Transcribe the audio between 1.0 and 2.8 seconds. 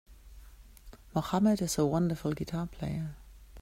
Mohammed is a wonderful guitar